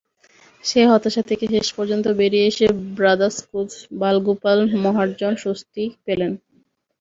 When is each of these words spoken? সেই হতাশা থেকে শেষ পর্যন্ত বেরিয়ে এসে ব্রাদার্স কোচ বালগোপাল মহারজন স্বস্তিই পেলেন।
সেই 0.63 0.87
হতাশা 0.87 1.23
থেকে 1.29 1.45
শেষ 1.53 1.67
পর্যন্ত 1.77 2.05
বেরিয়ে 2.19 2.49
এসে 2.51 2.65
ব্রাদার্স 2.97 3.37
কোচ 3.49 3.69
বালগোপাল 3.99 4.59
মহারজন 4.83 5.33
স্বস্তিই 5.43 5.89
পেলেন। 6.05 6.31